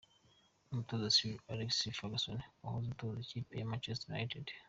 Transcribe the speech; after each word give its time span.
Umutoza 0.71 1.13
Sir 1.15 1.33
Alex 1.53 1.71
Ferguson 1.97 2.39
wahoze 2.61 2.87
atoza 2.89 3.19
ikipe 3.23 3.53
ya 3.55 3.69
Manchester 3.71 4.07
United. 4.13 4.45